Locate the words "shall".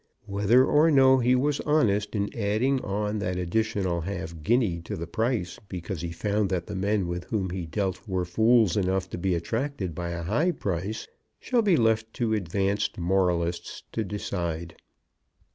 11.39-11.61